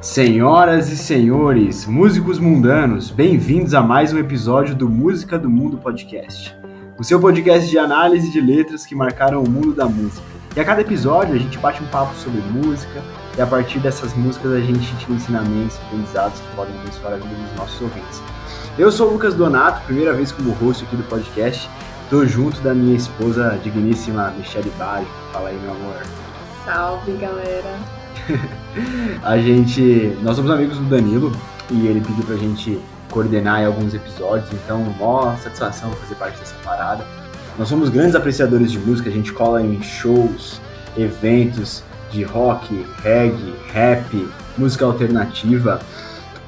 [0.00, 6.56] Senhoras e senhores, músicos mundanos, bem-vindos a mais um episódio do Música do Mundo Podcast.
[6.98, 10.26] O seu podcast de análise de letras que marcaram o mundo da música.
[10.56, 13.02] E a cada episódio a gente bate um papo sobre música
[13.36, 17.34] e a partir dessas músicas a gente tira ensinamentos, aprendizados que podem abençoar a vida
[17.34, 18.22] dos nossos ouvintes.
[18.78, 21.68] Eu sou o Lucas Donato, primeira vez como host aqui do podcast.
[22.08, 25.06] Tô junto da minha esposa digníssima Michelle Baggio.
[25.30, 26.02] Fala aí, meu amor.
[26.64, 27.78] Salve, galera.
[29.22, 30.16] a gente.
[30.22, 31.32] Nós somos amigos do Danilo
[31.70, 32.78] e ele pediu pra gente
[33.10, 37.04] coordenar alguns episódios, então, mó satisfação fazer parte dessa parada.
[37.58, 40.60] Nós somos grandes apreciadores de música, a gente cola em shows,
[40.96, 45.80] eventos de rock, reggae, rap, música alternativa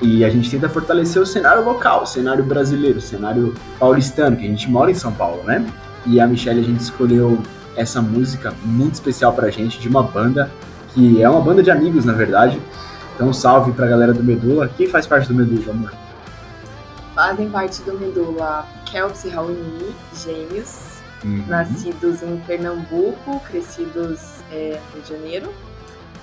[0.01, 4.45] e a gente tenta fortalecer o cenário local, o cenário brasileiro, o cenário paulistano, que
[4.45, 5.65] a gente mora em São Paulo, né?
[6.05, 7.39] E a Michelle, a gente escolheu
[7.77, 10.51] essa música muito especial pra gente, de uma banda
[10.95, 12.61] que é uma banda de amigos, na verdade.
[13.15, 14.69] Então, salve pra galera do Medula.
[14.77, 15.93] Quem faz parte do Medula, amor?
[17.15, 21.45] Fazem parte do Medula Kelps e Raoni, gêmeos, uhum.
[21.47, 25.53] nascidos em Pernambuco, crescidos é, no Rio de Janeiro.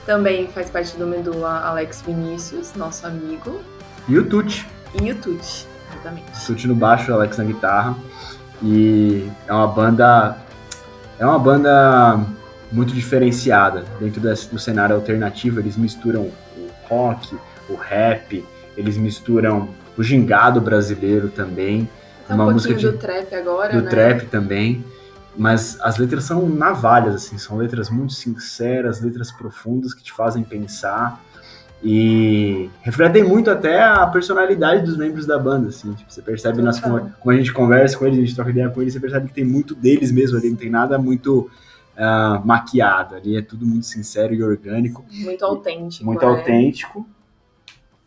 [0.06, 3.60] Também faz parte do Medula Alex Vinícius, nosso amigo.
[4.08, 4.68] E o Tuti.
[5.00, 6.46] E o Tuti, exatamente.
[6.46, 7.96] Tuti no baixo, Alex na guitarra.
[8.64, 10.38] E é uma banda.
[11.20, 12.20] É uma banda
[12.72, 15.60] muito diferenciada dentro desse, do cenário alternativo.
[15.60, 16.22] Eles misturam
[16.58, 17.38] o rock,
[17.70, 18.44] o rap,
[18.78, 21.90] eles misturam o gingado brasileiro também.
[22.28, 23.90] Tá uma um música de, do trap agora, do né?
[23.90, 24.84] trap também.
[25.36, 30.44] Mas as letras são navalhas, assim, são letras muito sinceras, letras profundas que te fazem
[30.44, 31.22] pensar
[31.82, 36.80] e refletem muito até a personalidade dos membros da banda, assim, tipo, você percebe nas,
[36.80, 39.34] como a gente conversa com eles, a gente troca ideia com eles, você percebe que
[39.34, 41.50] tem muito deles mesmo ali, não tem nada muito
[42.00, 43.16] uh, maquiado.
[43.16, 45.06] Ali é tudo muito sincero e orgânico.
[45.12, 46.06] Muito autêntico.
[46.06, 46.28] Muito né?
[46.28, 47.06] autêntico.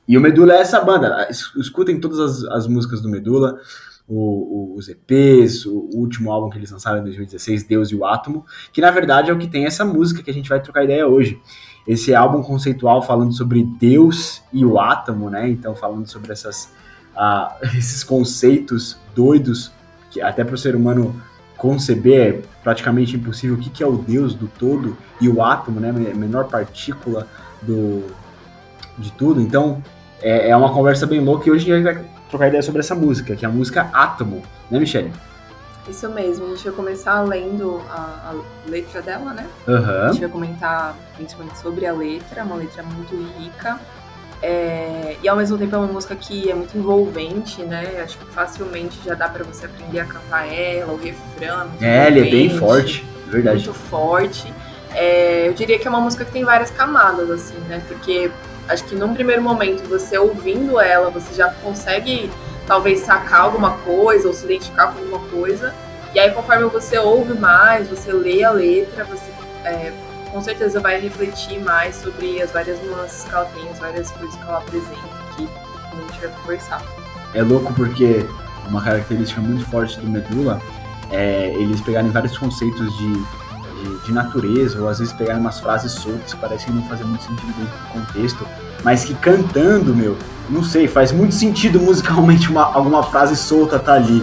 [0.08, 1.28] E o Medula é essa banda.
[1.30, 3.60] Escutem todas as, as músicas do Medula,
[4.08, 7.94] o, o, os EPs, o, o, último álbum que eles lançaram em 2016, Deus e
[7.94, 10.60] o Átomo, que na verdade é o que tem essa música que a gente vai
[10.60, 11.40] trocar ideia hoje.
[11.86, 15.48] Esse álbum conceitual falando sobre Deus e o átomo, né?
[15.48, 16.72] Então, falando sobre essas,
[17.16, 19.72] uh, esses conceitos doidos
[20.10, 21.20] que até para o ser humano
[21.62, 25.78] conceber é praticamente impossível o que, que é o Deus do todo e o átomo,
[25.78, 27.28] né, a menor partícula
[27.62, 28.04] do,
[28.98, 29.40] de tudo.
[29.40, 29.80] Então,
[30.20, 32.96] é, é uma conversa bem louca e hoje a gente vai trocar ideia sobre essa
[32.96, 35.12] música, que é a música Átomo, né, Michelle?
[35.88, 39.46] Isso mesmo, a gente vai começar lendo a, a letra dela, né?
[39.68, 40.02] Uhum.
[40.02, 43.78] A gente vai comentar principalmente sobre a letra, uma letra muito rica.
[44.42, 48.02] É, e ao mesmo tempo é uma música que é muito envolvente, né?
[48.02, 51.70] Acho que facilmente já dá para você aprender a cantar ela, o refrão.
[51.80, 53.64] É, ele é bem forte, verdade.
[53.64, 54.52] Muito forte.
[54.94, 57.80] É, eu diria que é uma música que tem várias camadas, assim, né?
[57.86, 58.30] Porque
[58.68, 62.28] acho que num primeiro momento, você ouvindo ela, você já consegue
[62.66, 65.72] talvez sacar alguma coisa ou se identificar com alguma coisa.
[66.14, 69.30] E aí, conforme você ouve mais, você lê a letra, você
[69.64, 69.92] é,
[70.32, 74.34] com certeza vai refletir mais sobre as várias nuances que ela tem, as várias coisas
[74.34, 74.92] que ela apresenta
[75.30, 75.48] aqui,
[75.90, 76.82] quando a gente vai conversar.
[77.34, 78.26] É louco porque
[78.66, 80.60] uma característica muito forte do Medula
[81.10, 85.92] é eles pegarem vários conceitos de, de, de natureza, ou às vezes pegarem umas frases
[85.92, 88.48] soltas que parecem não fazer muito sentido dentro do contexto,
[88.82, 90.16] mas que cantando, meu,
[90.48, 94.22] não sei, faz muito sentido musicalmente uma, alguma frase solta tá ali.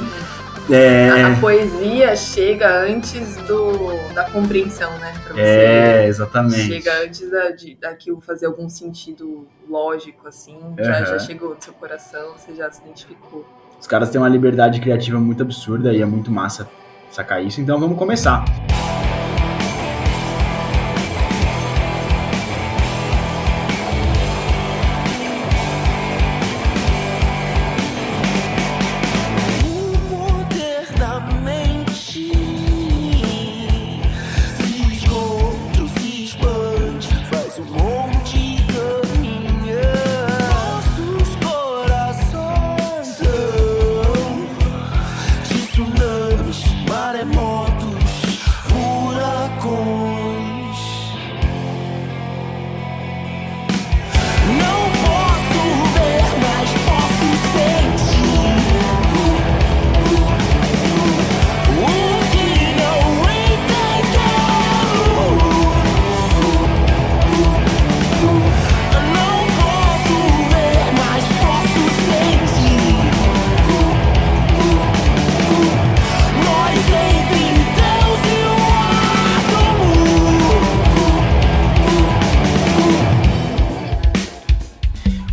[0.71, 1.09] É...
[1.09, 5.13] A, a, poesia chega antes do, da compreensão, né?
[5.23, 6.67] Pra você é, exatamente.
[6.67, 10.55] Chega antes da, de, daquilo fazer algum sentido lógico, assim.
[10.55, 10.75] Uhum.
[10.77, 13.45] Já, já chegou no seu coração, você já se identificou.
[13.79, 16.69] Os caras têm uma liberdade criativa muito absurda e é muito massa
[17.11, 17.61] sacar isso.
[17.61, 18.41] Então vamos começar.
[18.41, 19.28] Música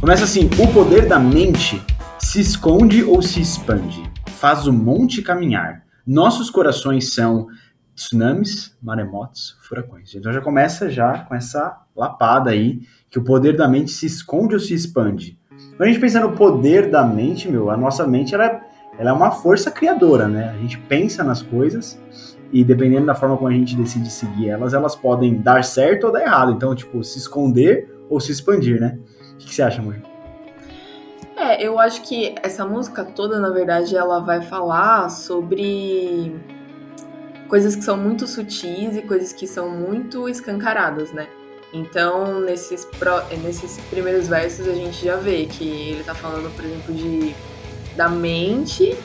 [0.06, 1.82] Começa assim: o poder da mente
[2.16, 5.82] se esconde ou se expande, faz o monte caminhar.
[6.06, 7.48] Nossos corações são
[7.92, 10.14] tsunamis, maremotos, furacões.
[10.14, 14.54] Então já começa já com essa lapada aí, que o poder da mente se esconde
[14.54, 15.36] ou se expande.
[15.70, 18.60] Quando a gente pensa no poder da mente, meu, a nossa mente ela, é,
[19.00, 20.50] ela é uma força criadora, né?
[20.50, 22.00] A gente pensa nas coisas
[22.52, 26.12] e dependendo da forma como a gente decide seguir elas, elas podem dar certo ou
[26.12, 26.52] dar errado.
[26.52, 29.00] Então, tipo, se esconder ou se expandir, né?
[29.36, 29.96] O que, que você acha, amor?
[31.36, 36.34] É, eu acho que essa música toda, na verdade, ela vai falar sobre
[37.46, 41.28] coisas que são muito sutis e coisas que são muito escancaradas, né?
[41.74, 46.64] Então, nesses, pro, nesses primeiros versos, a gente já vê que ele tá falando, por
[46.64, 47.34] exemplo, de
[47.94, 48.96] da mente,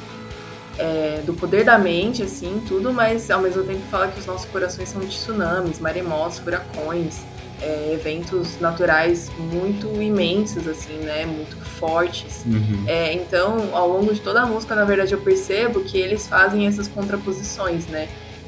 [0.78, 4.50] é, do poder da mente, assim, tudo, mas ao mesmo tempo fala que os nossos
[4.50, 7.20] corações são tsunamis, maremotos, furacões,
[7.62, 11.26] é, eventos naturais muito imensos, assim, né?
[11.26, 12.44] Muito fortes.
[12.46, 12.84] Uhum.
[12.88, 16.66] É, então, ao longo de toda a música, na verdade, eu percebo que eles fazem
[16.66, 18.08] essas contraposições, né?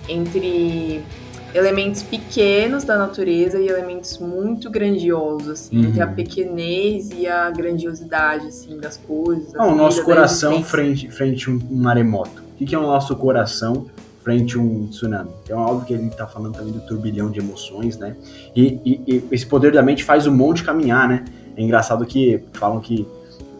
[0.09, 1.03] Entre
[1.53, 5.89] elementos pequenos da natureza e elementos muito grandiosos, assim, uhum.
[5.89, 9.53] entre a pequenez e a grandiosidade, assim, das coisas.
[9.53, 12.43] Não, o nosso coração frente, frente a um maremoto.
[12.59, 13.85] O que é o nosso coração
[14.23, 15.31] frente a um tsunami.
[15.43, 18.15] Então, é óbvio que ele está falando também do turbilhão de emoções, né?
[18.55, 21.25] E, e, e, esse poder da mente faz o monte caminhar, né?
[21.55, 23.05] É engraçado que falam que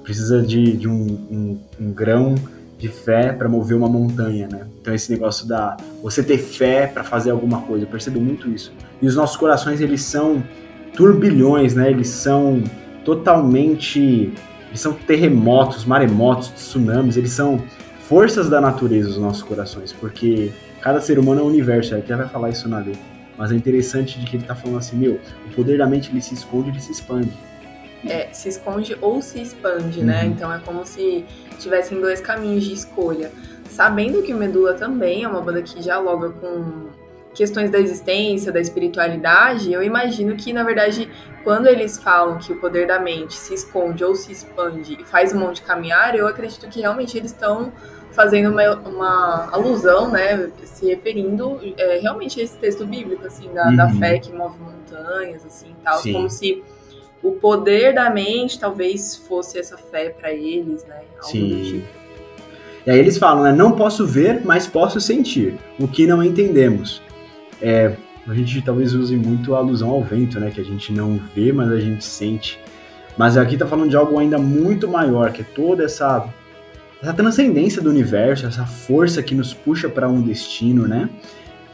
[0.04, 2.36] precisa de, de um, um, um grão
[2.78, 4.68] de fé para mover uma montanha, né?
[4.82, 8.74] Então esse negócio da você ter fé para fazer alguma coisa, eu percebo muito isso.
[9.02, 10.44] E os nossos corações eles são
[10.94, 11.90] turbilhões, né?
[11.90, 12.62] Eles são
[13.06, 14.34] totalmente,
[14.68, 17.62] eles são terremotos, maremotos, tsunamis, eles são
[18.08, 20.52] forças da natureza os nossos corações, porque
[20.82, 22.96] cada ser humano é um universo, ele até vai falar isso na lei.
[23.38, 26.22] Mas é interessante de que ele tá falando assim, meu, o poder da mente ele
[26.22, 27.32] se esconde, ele se expande.
[28.06, 30.24] É, se esconde ou se expande, né?
[30.24, 30.30] uhum.
[30.30, 30.34] né?
[30.36, 31.26] Então é como se
[31.58, 33.32] tivessem dois caminhos de escolha.
[33.70, 36.90] Sabendo que o Medula também é uma banda que dialoga com
[37.34, 41.10] questões da existência, da espiritualidade, eu imagino que, na verdade,
[41.44, 45.34] quando eles falam que o poder da mente se esconde ou se expande e faz
[45.34, 47.72] um monte de caminhar, eu acredito que realmente eles estão
[48.12, 53.68] fazendo uma, uma, alusão, né, se referindo é, realmente a esse texto bíblico, assim, da,
[53.68, 53.76] uhum.
[53.76, 56.14] da fé que move montanhas, assim, tal, Sim.
[56.14, 56.64] como se
[57.24, 61.02] o poder da mente talvez fosse essa fé para eles, né?
[61.16, 61.64] Algo Sim.
[61.64, 62.04] Tipo.
[62.86, 63.54] E aí eles falam, né?
[63.54, 67.02] Não posso ver, mas posso sentir, o que não entendemos.
[67.64, 67.96] É,
[68.28, 70.52] a gente talvez use muito a alusão ao vento, né?
[70.52, 72.60] Que a gente não vê, mas a gente sente.
[73.18, 76.28] Mas aqui tá falando de algo ainda muito maior, que é toda essa,
[77.02, 81.10] essa transcendência do universo, essa força que nos puxa para um destino, né?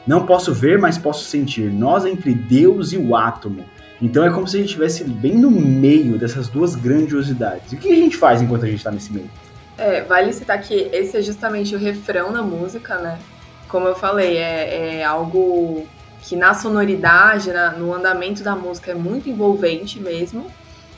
[0.06, 1.72] Não posso ver, mas posso sentir.
[1.72, 3.66] Nós entre Deus e o átomo
[4.02, 7.72] então é como se a gente estivesse bem no meio dessas duas grandiosidades.
[7.72, 9.30] E o que a gente faz enquanto a gente está nesse meio?
[9.78, 13.20] É, vale citar que esse é justamente o refrão da música, né?
[13.69, 15.88] Como eu falei, é, é algo
[16.21, 20.51] que na sonoridade, na, no andamento da música é muito envolvente mesmo.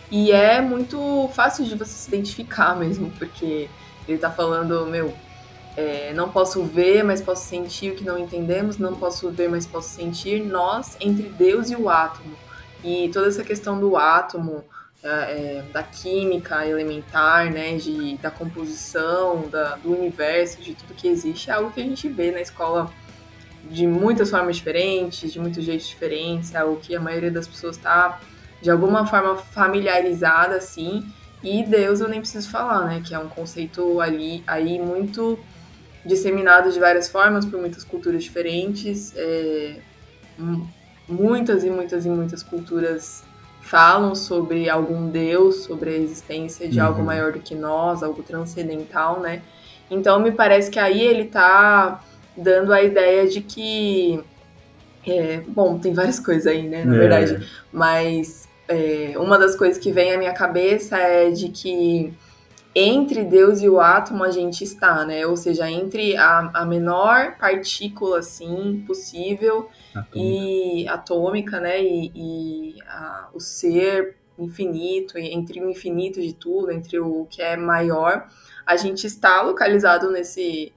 [0.10, 3.70] E é muito fácil de você se identificar mesmo, porque
[4.08, 5.14] ele tá falando, meu,
[5.78, 9.66] é, não posso ver, mas posso sentir o que não entendemos, não posso ver, mas
[9.66, 12.36] posso sentir nós entre Deus e o átomo.
[12.84, 14.66] E toda essa questão do átomo,
[15.04, 21.08] é, é, da química elementar, né, de, da composição, da, do universo, de tudo que
[21.08, 22.92] existe, é algo que a gente vê na escola
[23.70, 27.78] de muitas formas diferentes, de muitos jeitos diferentes, é algo que a maioria das pessoas
[27.78, 28.20] está
[28.62, 31.04] de alguma forma familiarizada, assim,
[31.42, 35.40] e Deus eu nem preciso falar, né, que é um conceito ali aí muito
[36.06, 39.80] disseminado de várias formas por muitas culturas diferentes, é,
[41.08, 43.24] muitas e muitas e muitas culturas
[43.72, 46.86] falam sobre algum Deus, sobre a existência de uhum.
[46.88, 49.42] algo maior do que nós, algo transcendental, né?
[49.90, 52.04] Então me parece que aí ele tá
[52.36, 54.22] dando a ideia de que.
[55.08, 57.00] É, bom, tem várias coisas aí, né, na é.
[57.00, 57.48] verdade.
[57.72, 62.14] Mas é, uma das coisas que vem à minha cabeça é de que
[62.74, 65.26] entre Deus e o átomo a gente está, né?
[65.26, 70.10] Ou seja, entre a, a menor partícula, assim, possível atômica.
[70.16, 71.84] e atômica, né?
[71.84, 77.58] E, e a, o ser infinito, entre o infinito de tudo, entre o que é
[77.58, 78.28] maior,
[78.66, 80.72] a gente está localizado nesse,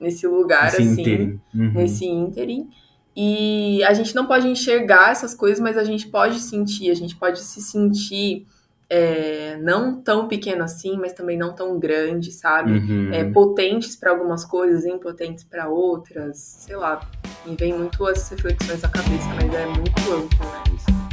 [0.00, 1.40] nesse lugar, Esse assim.
[1.54, 1.72] Uhum.
[1.72, 2.68] nesse ínterim.
[3.14, 7.16] E a gente não pode enxergar essas coisas, mas a gente pode sentir, a gente
[7.16, 8.46] pode se sentir
[8.88, 12.72] é, não tão pequeno assim, mas também não tão grande, sabe?
[12.72, 13.12] Uhum.
[13.12, 17.00] É, potentes para algumas coisas, impotentes para outras, sei lá.
[17.44, 20.62] Me vem muito as reflexões na cabeça, mas é muito amplo, né?
[20.74, 21.06] Isso.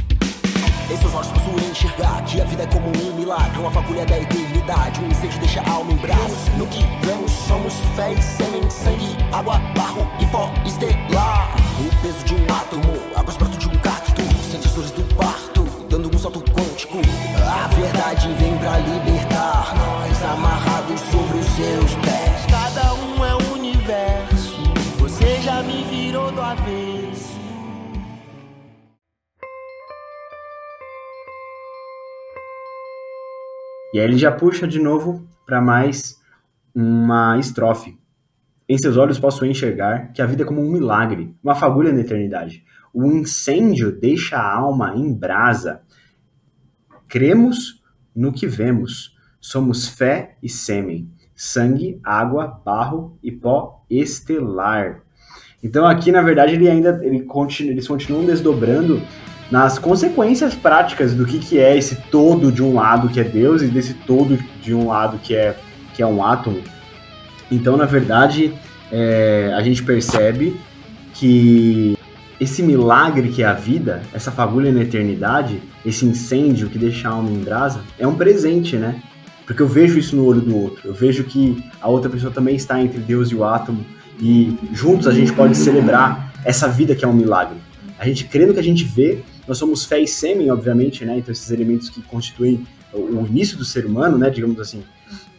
[0.90, 4.20] Em seus olhos possuem enxergar que a vida é como um milagre, uma fagulha da
[4.20, 5.00] eternidade.
[5.00, 6.50] Um incêndio deixa a alma em brasa.
[6.58, 11.56] No que vemos, somos fé e sêmen, sangue, água, barro e pó estelar.
[11.80, 14.22] O peso de um átomo, águas brotam de um cacto.
[14.50, 15.33] Sente as dores do parto,
[18.14, 22.46] A verdade vem pra libertar nós, amarrados sobre os seus pés.
[22.48, 24.62] Cada um é um universo,
[25.00, 27.40] você já me virou do avesso.
[33.92, 36.16] E aí ele já puxa de novo para mais
[36.72, 37.98] uma estrofe.
[38.68, 42.00] Em seus olhos posso enxergar que a vida é como um milagre, uma fagulha na
[42.00, 42.64] eternidade.
[42.92, 45.82] O incêndio deixa a alma em brasa.
[47.08, 47.82] Cremos
[48.14, 49.14] no que vemos.
[49.40, 55.02] Somos fé e sêmen, sangue, água, barro e pó estelar.
[55.62, 59.02] Então aqui, na verdade, ele ainda ele continua, eles continuam desdobrando
[59.50, 63.62] nas consequências práticas do que, que é esse todo de um lado que é Deus
[63.62, 65.56] e desse todo de um lado que é,
[65.94, 66.62] que é um átomo.
[67.50, 68.52] Então, na verdade,
[68.90, 70.58] é, a gente percebe
[71.12, 71.93] que
[72.40, 77.12] esse milagre que é a vida, essa fagulha na eternidade, esse incêndio que deixa a
[77.12, 79.00] alma em brasa, é um presente, né?
[79.46, 80.88] Porque eu vejo isso no olho do outro.
[80.88, 83.84] Eu vejo que a outra pessoa também está entre Deus e o átomo
[84.20, 87.56] e juntos a gente pode celebrar essa vida que é um milagre.
[87.98, 91.18] A gente crê no que a gente vê nós somos fé e sêmen, obviamente, né?
[91.18, 94.30] Então esses elementos que constituem o início do ser humano, né?
[94.30, 94.82] Digamos assim.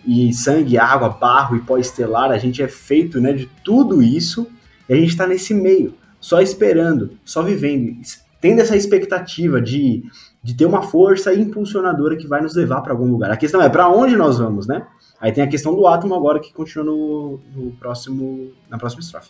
[0.05, 3.33] E sangue, água, barro e pó estelar, a gente é feito, né?
[3.33, 4.47] De tudo isso
[4.87, 5.95] e a gente está nesse meio,
[6.25, 8.01] só esperando, só vivendo,
[8.41, 10.03] tendo essa expectativa de,
[10.41, 13.29] de ter uma força impulsionadora que vai nos levar para algum lugar.
[13.29, 14.87] A questão é para onde nós vamos, né?
[15.21, 19.29] Aí tem a questão do átomo agora que continua no, no próximo, na próxima estrofe.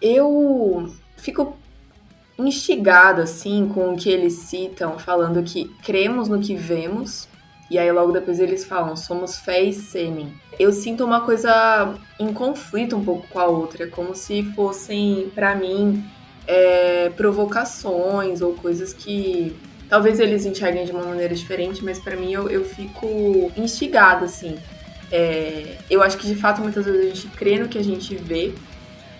[0.00, 1.54] Eu fico
[2.38, 7.28] instigado assim com o que eles citam, falando que cremos no que vemos,
[7.70, 10.32] e aí logo depois eles falam, somos fé e sêmen.
[10.58, 15.54] Eu sinto uma coisa em conflito um pouco com a outra, como se fossem, para
[15.54, 16.02] mim,
[16.46, 19.56] é, provocações ou coisas que
[19.88, 24.56] talvez eles enxerguem de uma maneira diferente, mas para mim eu, eu fico instigada, assim.
[25.10, 28.14] É, eu acho que de fato muitas vezes a gente crê no que a gente
[28.16, 28.54] vê,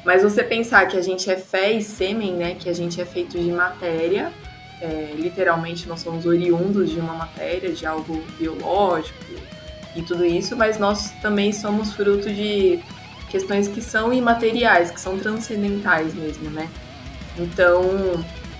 [0.04, 2.56] mas você pensar que a gente é fé e sêmen, né?
[2.58, 4.32] Que a gente é feito de matéria,
[4.80, 9.18] é, literalmente nós somos oriundos de uma matéria, de algo biológico
[9.94, 12.80] e tudo isso, mas nós também somos fruto de
[13.30, 16.68] questões que são imateriais, que são transcendentais mesmo, né?
[17.38, 17.82] Então,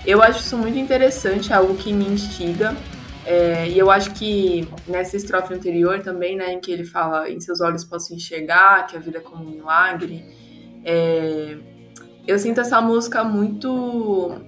[0.05, 2.75] eu acho isso muito interessante, é algo que me instiga.
[3.25, 7.39] É, e eu acho que nessa estrofe anterior também, né, em que ele fala em
[7.39, 10.25] seus olhos posso enxergar, que a vida é como um milagre,
[10.83, 11.55] é,
[12.27, 14.41] eu sinto essa música muito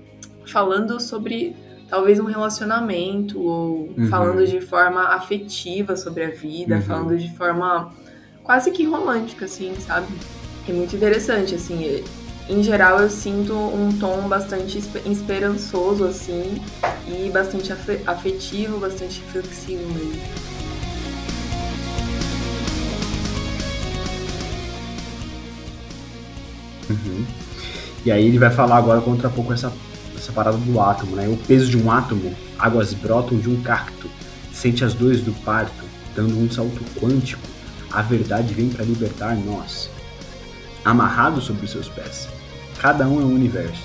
[0.46, 1.55] falando sobre
[1.89, 4.08] talvez um relacionamento, ou uhum.
[4.10, 6.82] falando de forma afetiva sobre a vida, uhum.
[6.82, 7.94] falando de forma
[8.44, 10.08] quase que romântica, assim, sabe?
[10.67, 12.03] É muito interessante, assim.
[12.48, 16.62] Em geral, eu sinto um tom bastante esperançoso, assim,
[17.08, 17.74] e bastante
[18.06, 20.22] afetivo, bastante reflexivo mesmo.
[26.88, 27.25] Uhum.
[28.06, 29.74] E aí ele vai falar agora contra pouco essa,
[30.16, 31.28] essa parada do átomo, né?
[31.28, 34.08] O peso de um átomo, águas brotam de um cacto,
[34.54, 35.84] sente as dores do parto,
[36.16, 37.42] dando um salto quântico,
[37.92, 39.90] a verdade vem para libertar nós.
[40.84, 42.30] Amarrado sobre os seus pés,
[42.86, 43.82] cada um é um universo.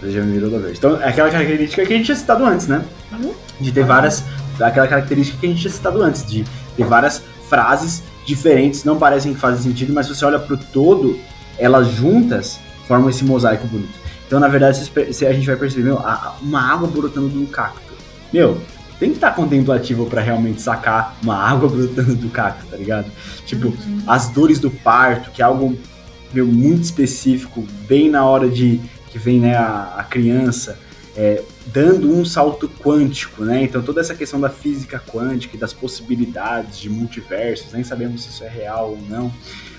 [0.00, 0.70] Você já me virou.
[0.70, 2.82] Então, é aquela característica que a gente tinha citado antes, né?
[3.12, 3.34] Uhum.
[3.60, 4.24] De ter várias.
[4.58, 9.34] Aquela característica que a gente tinha citado antes, de ter várias frases diferentes, não parecem
[9.34, 11.18] que fazem sentido, mas se você olha pro todo,
[11.58, 13.92] elas juntas formam esse mosaico bonito.
[14.26, 16.02] Então, na verdade, a gente vai perceber, meu,
[16.40, 17.92] uma água brotando de um cacto.
[18.32, 18.58] Meu,
[18.98, 23.10] tem que estar tá contemplativo para realmente sacar uma água brotando do cacto, tá ligado?
[23.44, 24.02] Tipo, uhum.
[24.06, 25.78] as dores do parto, que é algo
[26.32, 28.80] meu, muito específico, bem na hora de
[29.10, 30.78] que vem né, a, a criança,
[31.16, 33.64] é, dando um salto quântico, né?
[33.64, 38.28] Então toda essa questão da física quântica e das possibilidades de multiversos, nem sabemos se
[38.30, 39.32] isso é real ou não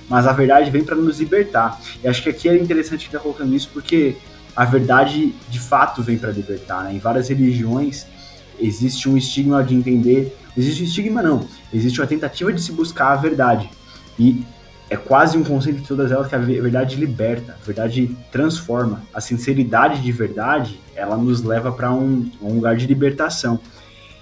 [0.10, 1.80] mas a verdade vem para nos libertar.
[2.04, 4.18] E acho que aqui é interessante estar tá colocando isso porque
[4.56, 6.84] a verdade de fato vem para libertar.
[6.86, 6.96] Né?
[6.96, 8.08] Em várias religiões
[8.60, 13.12] existe um estigma de entender, existe um estigma não, existe uma tentativa de se buscar
[13.12, 13.70] a verdade.
[14.18, 14.44] E
[14.90, 19.04] é quase um conceito de todas elas que a verdade liberta, a verdade transforma.
[19.14, 23.60] A sinceridade de verdade, ela nos leva para um, um lugar de libertação.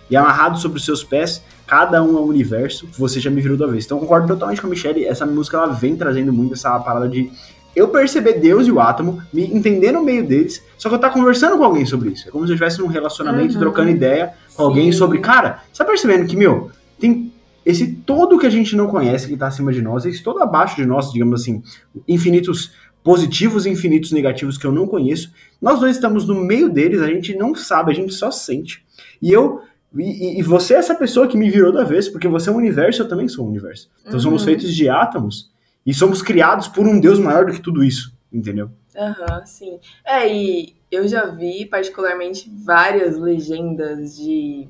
[0.10, 3.58] E amarrado sobre os seus pés, cada um é um universo, você já me virou
[3.58, 3.86] da vez.
[3.86, 7.08] Então eu concordo totalmente com a Michelle, essa música ela vem trazendo muito essa parada
[7.10, 7.30] de
[7.76, 11.10] eu perceber Deus e o átomo, me entender no meio deles, só que eu tá
[11.10, 12.28] conversando com alguém sobre isso.
[12.28, 13.60] É como se eu estivesse num relacionamento, Uhum.
[13.60, 14.98] trocando ideia com alguém Sim.
[14.98, 17.32] sobre, cara, você tá percebendo que, meu, tem
[17.70, 20.76] esse todo que a gente não conhece, que tá acima de nós, esse todo abaixo
[20.76, 21.62] de nós, digamos assim,
[22.08, 22.72] infinitos
[23.04, 25.32] positivos e infinitos negativos que eu não conheço.
[25.62, 28.84] Nós dois estamos no meio deles, a gente não sabe, a gente só sente.
[29.22, 29.62] E eu.
[29.96, 32.58] E, e- você é essa pessoa que me virou da vez, porque você é um
[32.58, 33.90] universo, eu também sou um universo.
[34.06, 34.48] Então somos Uhum.
[34.48, 35.50] feitos de átomos
[35.86, 38.70] e somos criados por um Deus maior do que tudo isso, entendeu?
[38.96, 39.80] Aham, sim.
[40.06, 44.68] É, e eu já vi particularmente várias legendas de.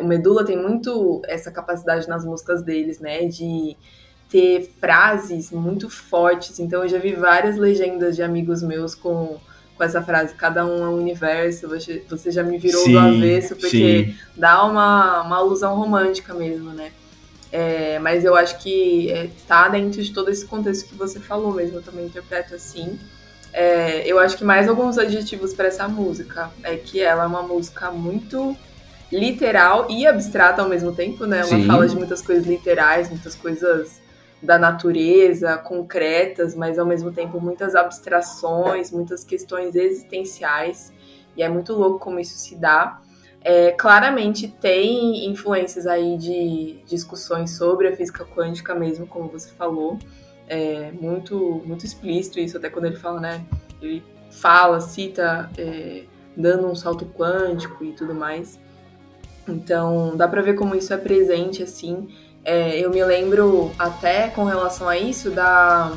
[0.00, 3.26] O Medula tem muito essa capacidade nas músicas deles, né?
[3.26, 3.76] De
[4.30, 6.58] ter frases muito fortes.
[6.58, 9.38] Então eu já vi várias legendas de amigos meus com,
[9.76, 13.56] com essa frase, cada um é um universo, você, você já me virou do avesso,
[13.56, 16.92] porque dá uma, uma alusão romântica mesmo, né?
[17.50, 21.54] É, mas eu acho que é, tá dentro de todo esse contexto que você falou
[21.54, 22.98] mesmo, eu também interpreto assim.
[23.52, 27.42] É, eu acho que mais alguns adjetivos para essa música é que ela é uma
[27.42, 28.54] música muito
[29.10, 31.38] literal e abstrata ao mesmo tempo, né?
[31.38, 31.66] Ela Sim.
[31.66, 34.00] fala de muitas coisas literais, muitas coisas
[34.42, 40.92] da natureza, concretas, mas ao mesmo tempo muitas abstrações, muitas questões existenciais.
[41.36, 43.00] E é muito louco como isso se dá.
[43.40, 49.98] É, claramente tem influências aí de discussões sobre a física quântica mesmo, como você falou.
[50.48, 53.44] É muito, muito explícito isso, até quando ele fala, né?
[53.80, 56.04] Ele fala, cita, é,
[56.36, 58.58] dando um salto quântico e tudo mais.
[59.50, 62.08] Então, dá pra ver como isso é presente, assim.
[62.44, 65.92] É, eu me lembro até com relação a isso da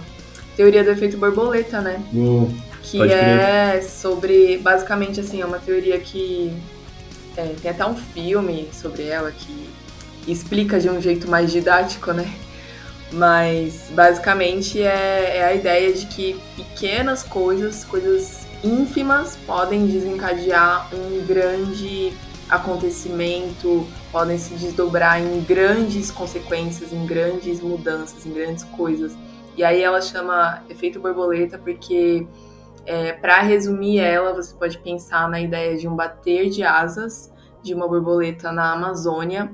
[0.55, 2.01] teoria do efeito borboleta, né?
[2.13, 2.51] Uou.
[2.83, 6.51] que é sobre basicamente assim é uma teoria que
[7.37, 9.69] é, tem até um filme sobre ela que
[10.27, 12.29] explica de um jeito mais didático, né?
[13.11, 21.25] Mas basicamente é, é a ideia de que pequenas coisas, coisas ínfimas, podem desencadear um
[21.25, 22.13] grande
[22.51, 29.17] acontecimento, podem se desdobrar em grandes consequências, em grandes mudanças, em grandes coisas.
[29.55, 32.27] E aí ela chama efeito borboleta porque
[32.85, 37.31] é, para resumir ela, você pode pensar na ideia de um bater de asas
[37.63, 39.49] de uma borboleta na Amazônia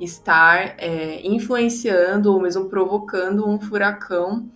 [0.00, 4.50] estar é, influenciando ou mesmo provocando um furacão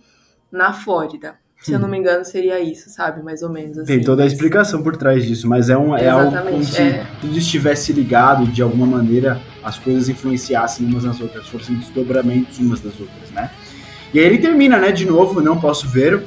[0.51, 1.39] na Flórida.
[1.65, 3.23] Se eu não me engano, seria isso, sabe?
[3.23, 3.87] Mais ou menos assim.
[3.87, 7.07] Tem toda a explicação por trás disso, mas é, um, é algo como se é.
[7.19, 12.59] tudo estivesse ligado e de alguma maneira as coisas influenciassem umas nas outras, fossem desdobramentos
[12.59, 13.49] umas das outras, né?
[14.13, 14.91] E aí ele termina, né?
[14.91, 16.23] De novo, não posso ver,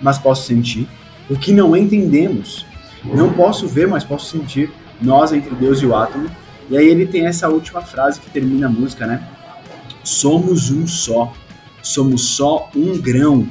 [0.00, 0.88] mas posso sentir.
[1.28, 2.64] O que não entendemos.
[3.04, 4.70] Não posso ver, mas posso sentir.
[5.02, 6.30] Nós entre Deus e o átomo.
[6.70, 9.20] E aí ele tem essa última frase que termina a música, né?
[10.04, 11.32] Somos um só.
[11.82, 13.48] Somos só um grão.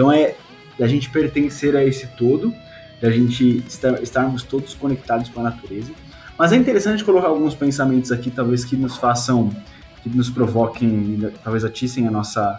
[0.00, 0.34] Então é
[0.78, 2.54] da gente pertencer a esse todo,
[3.02, 5.92] da gente estar, estarmos todos conectados com a natureza.
[6.38, 9.54] Mas é interessante colocar alguns pensamentos aqui, talvez que nos façam,
[10.02, 12.56] que nos provoquem, talvez atissem a nossa,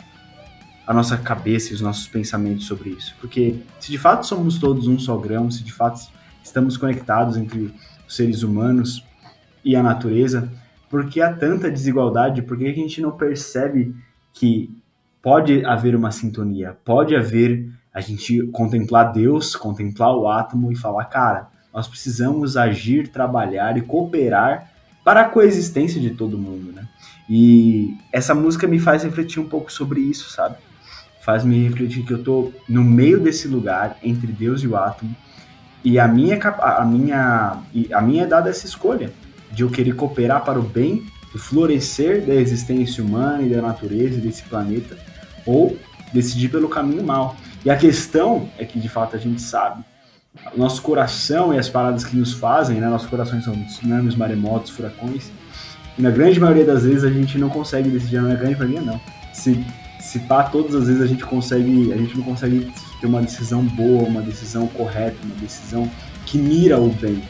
[0.86, 3.16] a nossa cabeça e os nossos pensamentos sobre isso.
[3.20, 6.00] Porque se de fato somos todos um só grão, se de fato
[6.44, 7.74] estamos conectados entre
[8.08, 9.04] os seres humanos
[9.66, 10.48] e a natureza,
[10.92, 12.44] por que há tanta desigualdade?
[12.44, 13.96] Por que a gente não percebe
[14.32, 14.80] que
[15.22, 21.06] pode haver uma sintonia, pode haver a gente contemplar Deus, contemplar o átomo e falar,
[21.06, 24.72] cara, nós precisamos agir, trabalhar e cooperar
[25.04, 26.88] para a coexistência de todo mundo, né?
[27.30, 30.56] E essa música me faz refletir um pouco sobre isso, sabe?
[31.22, 35.16] Faz me refletir que eu tô no meio desse lugar entre Deus e o átomo
[35.84, 37.58] e a minha a minha
[37.94, 39.12] a minha é dada essa escolha
[39.52, 44.20] de eu querer cooperar para o bem, do florescer da existência humana e da natureza
[44.20, 44.98] desse planeta
[45.46, 45.78] ou
[46.14, 47.36] decidir pelo caminho mal.
[47.64, 49.84] E a questão é que de fato a gente sabe,
[50.54, 52.88] o nosso coração e as paradas que nos fazem, né?
[52.88, 55.30] Nossos corações são tsunamis, maremotos, furacões.
[55.98, 59.00] E na grande maioria das vezes a gente não consegue decidir, é grande maioria não.
[59.34, 59.66] Se
[60.02, 63.64] se pá, todas as vezes a gente consegue, a gente não consegue ter uma decisão
[63.64, 65.90] boa, uma decisão correta, uma decisão
[66.26, 67.24] que mira o bem.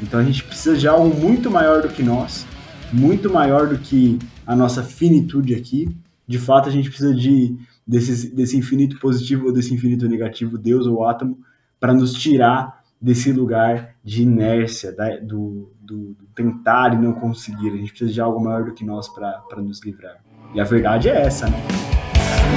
[0.00, 2.46] Então a gente precisa de algo muito maior do que nós,
[2.92, 5.94] muito maior do que a nossa finitude aqui.
[6.26, 7.56] De fato, a gente precisa de
[7.86, 11.38] desse, desse infinito positivo ou desse infinito negativo, Deus ou átomo,
[11.80, 17.70] para nos tirar desse lugar de inércia, da- do, do- do tentar e não conseguir.
[17.72, 20.18] A gente precisa de algo maior do que nós para nos livrar.
[20.54, 21.58] E a verdade é essa, né?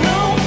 [0.03, 0.44] Não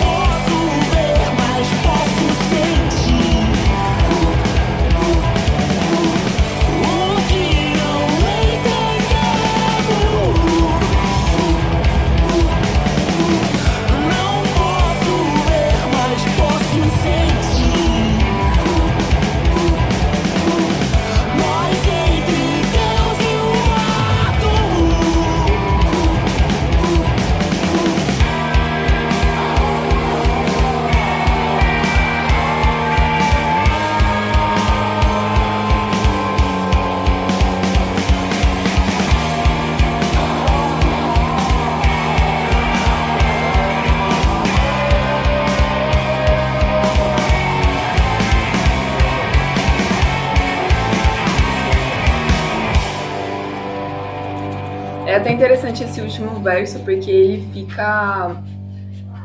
[55.78, 58.42] interessante esse último verso, porque ele fica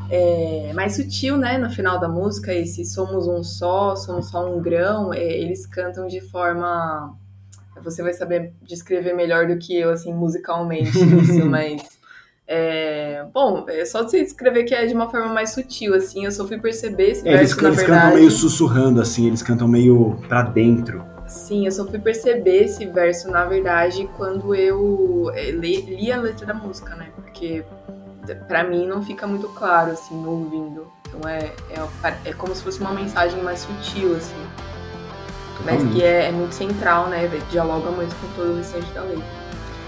[0.09, 1.57] é, mais sutil, né?
[1.57, 6.07] No final da música, esse somos um só, somos só um grão, é, eles cantam
[6.07, 7.15] de forma.
[7.83, 11.81] Você vai saber descrever melhor do que eu, assim, musicalmente, isso, mas.
[12.45, 16.25] É, bom, é só você descrever que é de uma forma mais sutil, assim.
[16.25, 18.01] Eu só fui perceber esse É, verso, eles, na eles verdade.
[18.03, 21.12] cantam meio sussurrando, assim, eles cantam meio pra dentro.
[21.33, 26.17] Sim, eu só fui perceber esse verso, na verdade, quando eu eh, li, li a
[26.21, 27.07] letra da música, né?
[27.15, 27.63] Porque
[28.47, 30.85] pra mim não fica muito claro, assim, ouvindo.
[31.07, 34.35] Então é, é, é como se fosse uma mensagem mais sutil, assim.
[35.65, 35.95] Mas Totalmente.
[35.95, 37.27] que é, é muito central, né?
[37.49, 39.25] Dialoga muito com todo o restante da letra.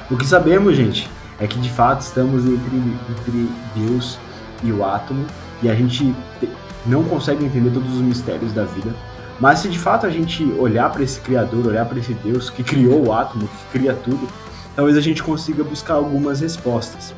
[0.10, 1.08] O que sabemos, gente,
[1.40, 4.18] é que de fato estamos entre, entre Deus
[4.64, 5.26] e o átomo
[5.62, 6.50] e a gente te-
[6.88, 8.92] não consegue entender todos os mistérios da vida.
[9.40, 12.64] Mas se de fato a gente olhar para esse Criador, olhar para esse Deus que
[12.64, 14.28] criou o átomo, que cria tudo,
[14.76, 17.14] talvez a gente consiga buscar algumas respostas.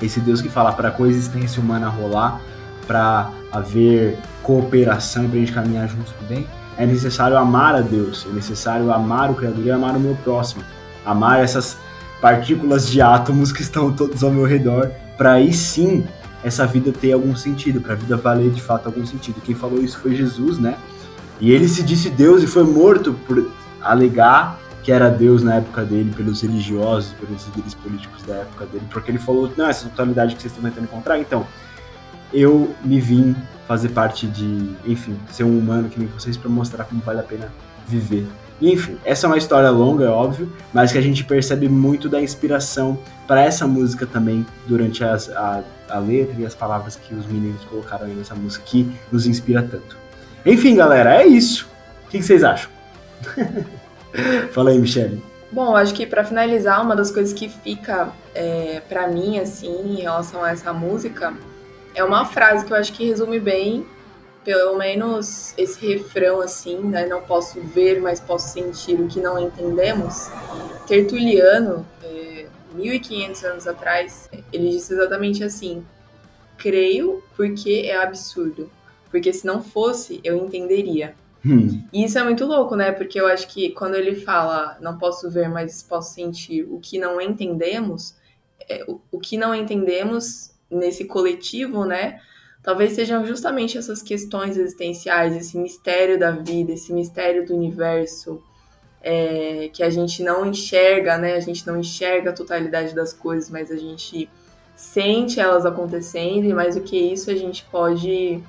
[0.00, 2.40] Esse Deus que fala para a coexistência humana rolar,
[2.86, 6.46] para haver cooperação para a gente caminhar juntos pro bem,
[6.78, 10.62] é necessário amar a Deus, é necessário amar o Criador e amar o meu próximo.
[11.04, 11.76] Amar essas
[12.20, 16.04] partículas de átomos que estão todos ao meu redor, para aí sim
[16.44, 19.40] essa vida ter algum sentido, para a vida valer de fato algum sentido.
[19.40, 20.76] Quem falou isso foi Jesus, né?
[21.40, 23.50] E ele se disse Deus e foi morto por
[23.82, 28.84] alegar que era Deus na época dele, pelos religiosos, pelos líderes políticos da época dele,
[28.90, 31.44] porque ele falou: não, essa totalidade que vocês estão tentando encontrar, então,
[32.32, 33.34] eu me vim
[33.66, 37.24] fazer parte de, enfim, ser um humano que nem vocês para mostrar como vale a
[37.24, 37.52] pena
[37.86, 38.26] viver.
[38.60, 42.08] E, enfim, essa é uma história longa, é óbvio, mas que a gente percebe muito
[42.08, 42.96] da inspiração
[43.26, 47.62] para essa música também durante as, a, a letra e as palavras que os meninos
[47.64, 50.05] colocaram aí nessa música que nos inspira tanto.
[50.46, 51.68] Enfim, galera, é isso.
[52.06, 52.70] O que, vocês acham?
[54.52, 55.20] Fala aí, Michele.
[55.50, 60.02] Bom, acho que pra finalizar, uma das coisas que fica é, para mim, assim, em
[60.02, 61.34] relação a essa música,
[61.96, 63.84] é uma frase que eu acho que resume bem,
[64.44, 67.06] pelo menos esse refrão, assim, né?
[67.06, 70.30] Não posso ver, mas posso sentir o que não entendemos.
[70.86, 75.84] Tertuliano, é, 1500 anos atrás, ele disse exatamente assim:
[76.56, 78.70] creio porque é absurdo,
[79.16, 81.14] porque se não fosse, eu entenderia.
[81.44, 82.92] Hum, E isso é muito louco, né?
[82.92, 86.98] Porque eu acho que quando ele fala não posso ver, mas posso sentir o que
[86.98, 88.14] não entendemos,
[88.68, 92.20] é, o, o que não entendemos nesse coletivo, né?
[92.62, 98.42] Talvez sejam justamente essas questões existenciais, esse mistério da vida, esse mistério do universo,
[99.00, 101.36] é, que a gente não enxerga, né?
[101.36, 104.28] A gente não enxerga a totalidade das coisas, mas a gente
[104.74, 108.42] sente elas acontecendo, e mais do que isso, a gente pode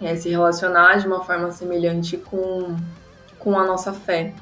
[0.00, 2.76] é, se relacionar de uma forma semelhante com,
[3.38, 4.32] com a nossa fé.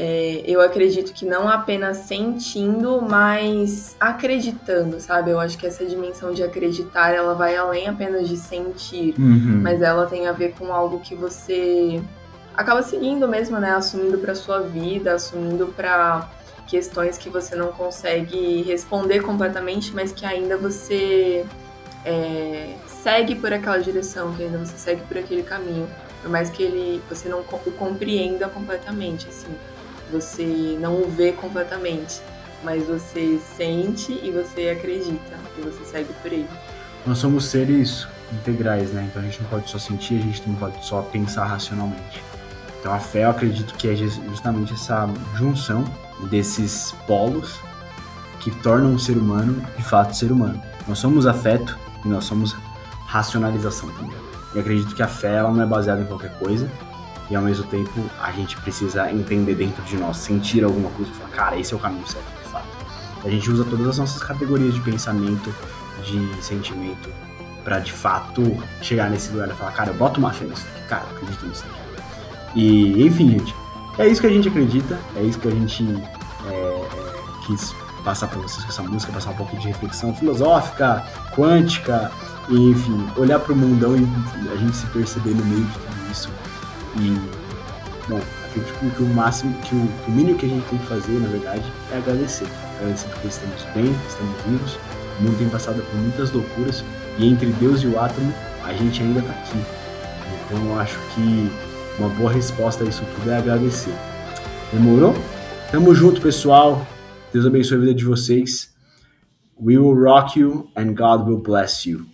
[0.00, 5.32] É, eu acredito que não apenas sentindo, mas acreditando, sabe?
[5.32, 9.60] Eu acho que essa dimensão de acreditar, ela vai além apenas de sentir, uhum.
[9.60, 12.00] mas ela tem a ver com algo que você
[12.56, 13.72] acaba seguindo mesmo, né?
[13.72, 16.30] Assumindo para sua vida, assumindo para
[16.68, 21.44] questões que você não consegue responder completamente, mas que ainda você
[22.04, 25.88] é, segue por aquela direção, que ainda você segue por aquele caminho,
[26.22, 29.48] por mais que ele você não o compreenda completamente, assim,
[30.10, 32.20] você não o vê completamente,
[32.62, 36.48] mas você sente e você acredita e você segue por ele.
[37.06, 39.08] Nós somos seres integrais, né?
[39.08, 42.22] Então a gente não pode só sentir, a gente não pode só pensar racionalmente.
[42.80, 45.84] Então a fé, eu acredito que é jus- justamente essa junção
[46.30, 47.58] desses polos
[48.40, 50.62] que tornam o ser humano, de fato, ser humano.
[50.86, 52.56] Nós somos afeto e nós somos
[53.06, 54.16] racionalização também.
[54.54, 56.70] E acredito que a fé, ela não é baseada em qualquer coisa.
[57.30, 57.90] E ao mesmo tempo,
[58.20, 61.76] a gente precisa entender dentro de nós, sentir alguma coisa e falar, cara, esse é
[61.76, 62.66] o caminho certo, de fato.
[63.22, 65.54] A gente usa todas as nossas categorias de pensamento,
[66.02, 67.10] de sentimento,
[67.62, 70.88] pra de fato chegar nesse lugar e falar, cara, eu boto uma fé nisso aqui,
[70.88, 72.58] cara, eu acredito nisso aqui.
[72.58, 73.54] E, enfim, gente,
[73.98, 75.84] é isso que a gente acredita, é isso que a gente
[76.46, 76.88] é,
[77.46, 82.10] quis passar pra vocês com essa música, passar um pouco de reflexão filosófica, quântica,
[82.48, 86.30] e, enfim, olhar pro mundão e a gente se perceber no meio de tudo isso.
[86.96, 87.20] E,
[88.08, 90.86] bom, acredito que o máximo, que o, que o mínimo que a gente tem que
[90.86, 92.48] fazer, na verdade, é agradecer.
[92.80, 94.78] Agradecer porque estamos bem, estamos vivos,
[95.18, 96.84] o mundo tem passado por muitas loucuras,
[97.18, 98.32] e entre Deus e o átomo,
[98.64, 99.58] a gente ainda tá aqui.
[100.46, 101.50] Então eu acho que
[101.98, 103.94] uma boa resposta a isso tudo é agradecer.
[104.72, 105.14] Demorou?
[105.70, 106.86] Tamo junto, pessoal.
[107.32, 108.74] Deus abençoe a vida de vocês.
[109.60, 112.06] We will rock you and God will bless you.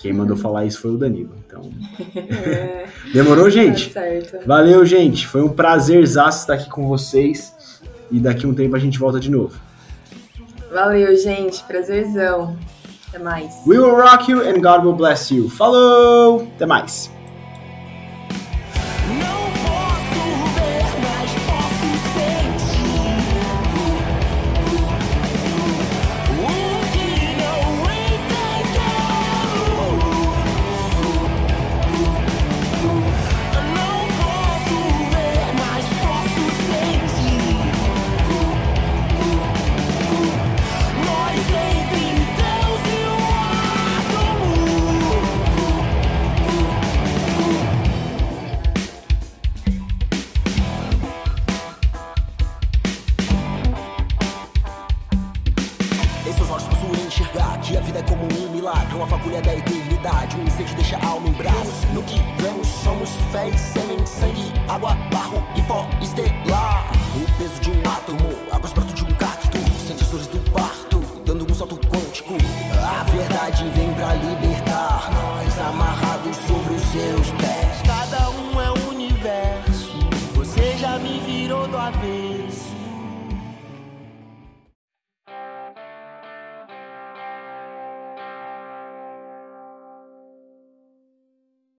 [0.00, 1.34] Quem mandou falar isso foi o Danilo.
[1.46, 1.70] Então,
[2.14, 3.88] É, demorou, gente?
[3.92, 4.46] Tá certo.
[4.46, 5.26] Valeu, gente.
[5.26, 7.80] Foi um prazer estar aqui com vocês.
[8.10, 9.58] E daqui a um tempo a gente volta de novo.
[10.70, 11.64] Valeu, gente.
[11.64, 12.56] Prazerzão.
[13.08, 13.62] Até mais.
[13.66, 15.48] We will rock you and God will bless you.
[15.48, 16.42] Falou!
[16.54, 17.10] Até mais.